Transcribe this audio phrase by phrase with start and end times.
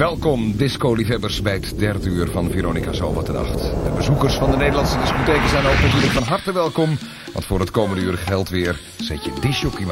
[0.00, 4.98] Welkom, disco-liefhebbers, bij het derde uur van Veronica Zo Wat de bezoekers van de Nederlandse
[4.98, 6.98] discotheken zijn ook natuurlijk van harte welkom.
[7.32, 9.86] Want voor het komende uur geldt weer, zet je disjockey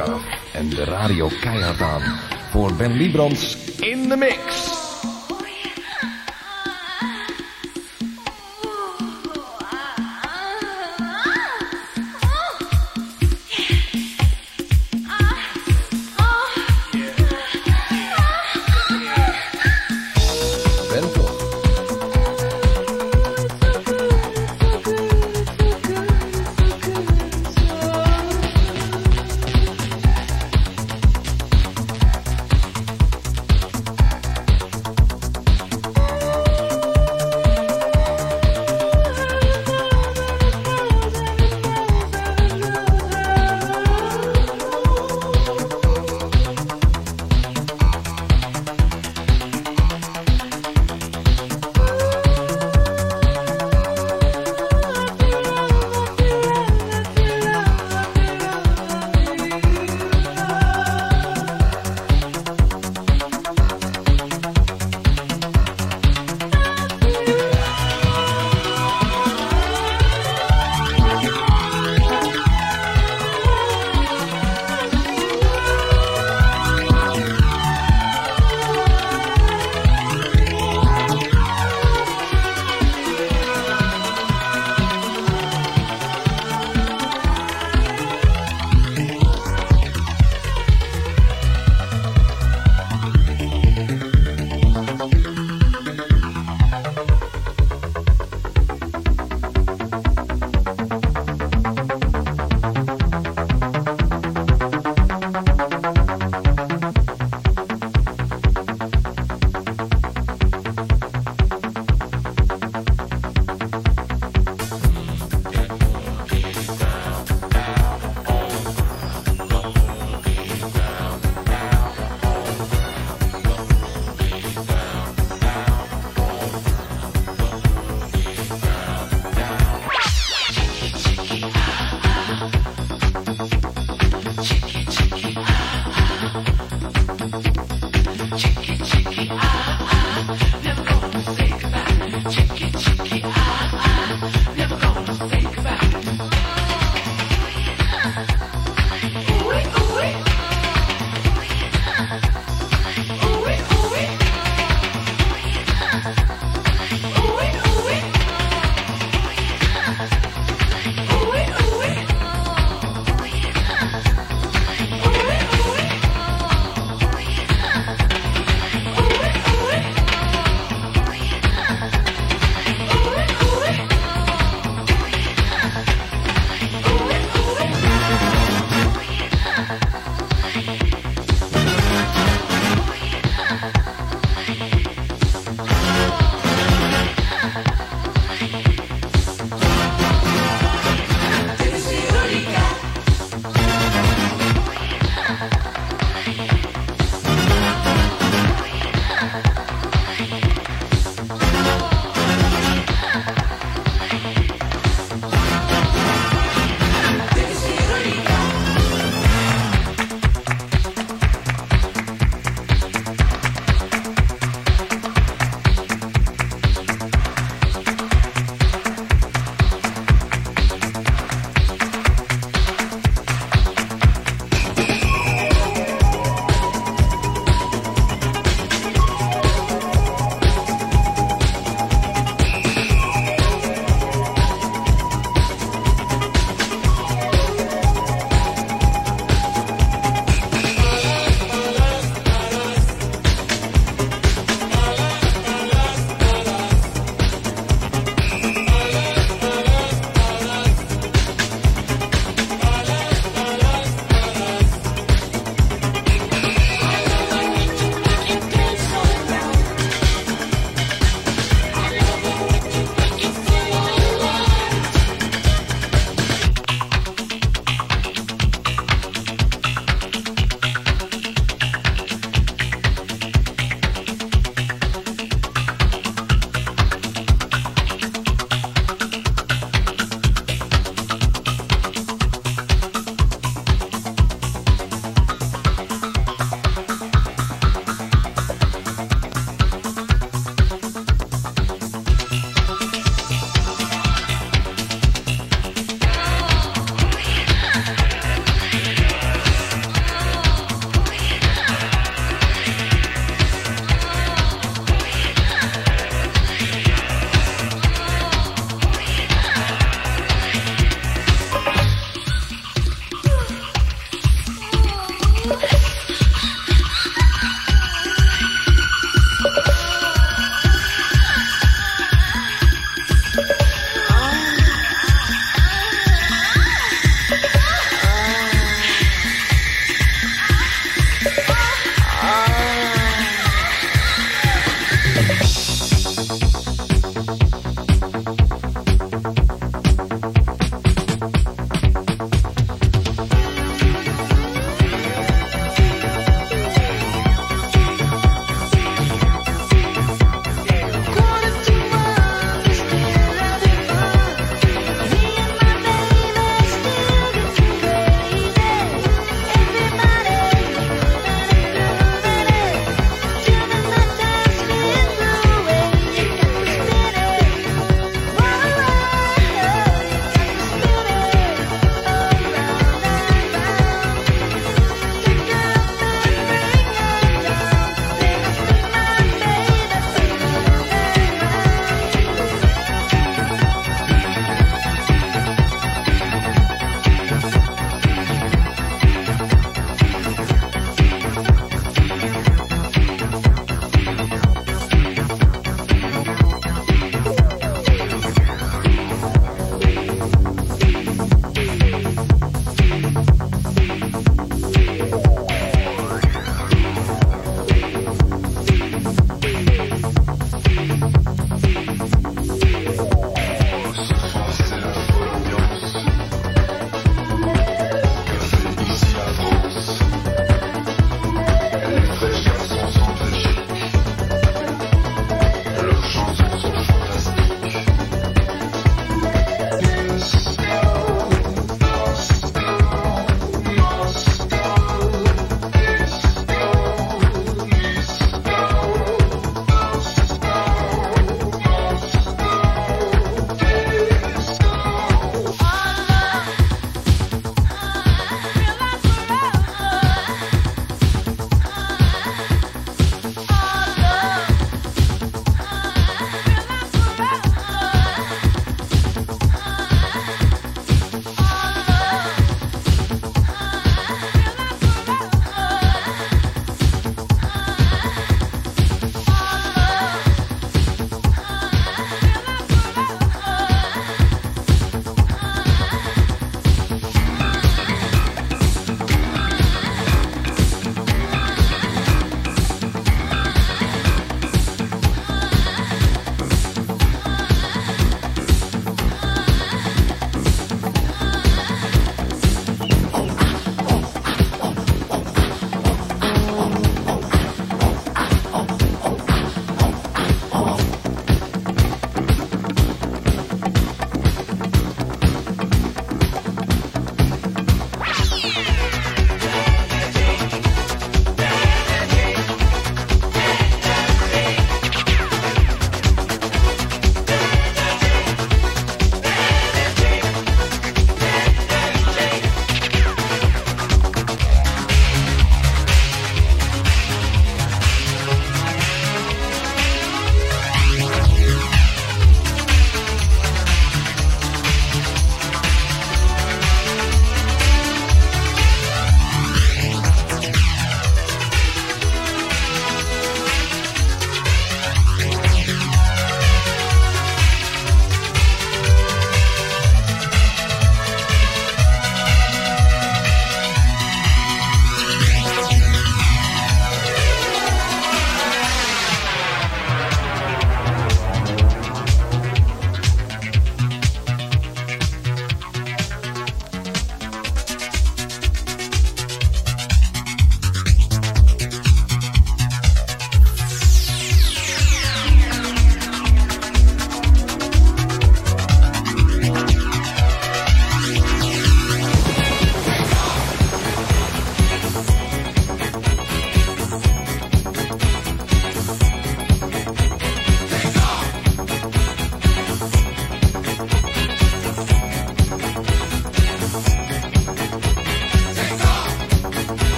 [0.53, 2.01] en de radio keihard aan.
[2.51, 4.78] Voor Ben Liebrands in de mix.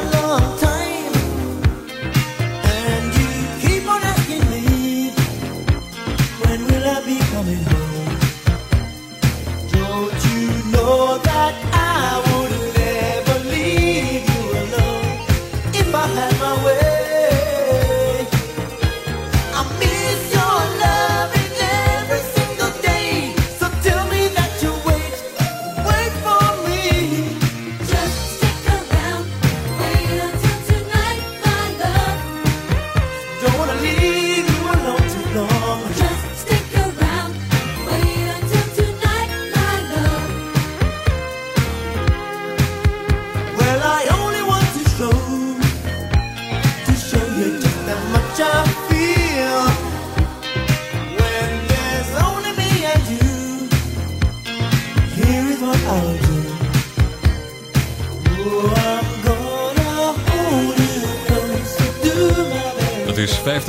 [0.00, 0.57] along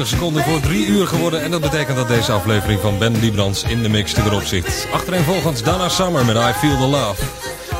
[0.09, 1.41] seconden voor 3 uur geworden.
[1.41, 4.87] En dat betekent dat deze aflevering van Ben Librans in de mix erop zit.
[4.93, 7.23] Achtereenvolgens Donna Summer met I Feel The Love.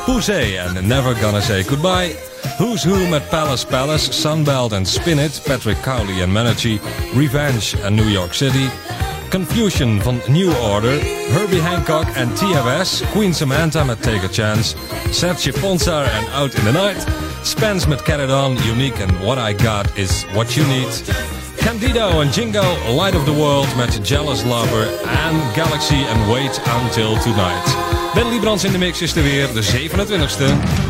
[0.05, 2.15] Poussey en Never Gonna Say Goodbye.
[2.57, 6.80] Who's Who met Palace Palace, Sunbelt and Spin It, Patrick Cowley en Manatee,
[7.15, 8.69] Revenge en New York City,
[9.30, 10.99] Confusion van New Order,
[11.32, 14.75] Herbie Hancock en TFS, Queen Samantha met Take a Chance,
[15.11, 17.05] Serge Ponsar en Out in the Night,
[17.43, 21.03] Spence met It On, Unique and What I Got Is What You Need,
[21.60, 22.64] Candido en Jingo,
[22.95, 27.76] Light of the World met Jealous Lover en Galaxy and Wait Until Tonight.
[28.14, 30.10] Ben Librans in de mix is er weer, de 27e.
[30.10, 30.88] Dit is Veronique.